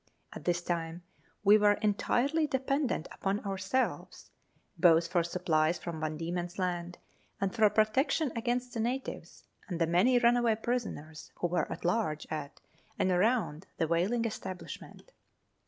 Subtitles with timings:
[0.33, 1.03] At this time
[1.43, 4.31] we were entirely dependent upon ourselves,
[4.75, 6.97] both for supplies from Van Diemen's Land
[7.39, 12.25] and for protection against the natives and the many runaway prisoners who were at large
[12.31, 12.59] at
[12.97, 15.11] and around the whaling establishment.